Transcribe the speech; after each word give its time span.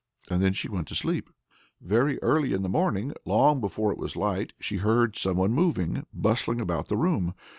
And 0.31 0.41
then 0.41 0.51
she 0.53 0.67
went 0.67 0.87
to 0.87 0.95
sleep. 0.95 1.29
Well, 1.29 1.87
very 1.89 2.19
early 2.23 2.53
in 2.53 2.63
the 2.63 2.69
morning, 2.69 3.13
long 3.23 3.61
before 3.61 3.91
it 3.91 3.99
was 3.99 4.15
light, 4.15 4.51
she 4.59 4.77
heard 4.77 5.15
some 5.15 5.37
one 5.37 5.51
moving, 5.51 6.07
bustling 6.11 6.59
about 6.59 6.87
the 6.87 6.97
room. 6.97 7.35